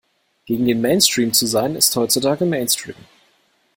Gegen 0.47 0.65
den 0.65 0.81
Mainstream 0.81 1.31
zu 1.31 1.45
sein, 1.45 1.75
ist 1.75 1.95
heutzutage 1.95 2.47
Mainstream. 2.47 2.95